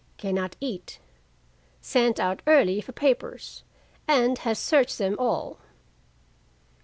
[0.17, 0.97] Can not eat.
[1.79, 3.63] Sent out early for papers,
[4.07, 5.59] and has searched them all.